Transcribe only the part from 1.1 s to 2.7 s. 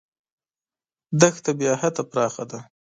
دښته بېحده پراخه ده.